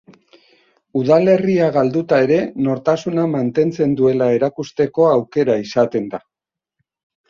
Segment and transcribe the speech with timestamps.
[1.01, 6.27] Udalerria galduta ere nortasuna mantentzen duela erakusteko aukera izaten da.